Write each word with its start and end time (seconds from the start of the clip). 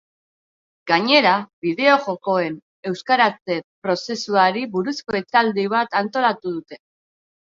Gainera, 0.91 1.33
bideo-jokoen 1.65 2.57
euskaratze 2.93 3.59
prozesuari 3.85 4.65
buruzko 4.73 5.19
hitzaldi 5.21 5.67
bat 5.75 5.99
antolatu 6.01 6.57
dute. 6.57 6.85